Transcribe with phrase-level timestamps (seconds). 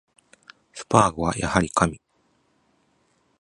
[0.73, 2.01] スパーゴはやはり神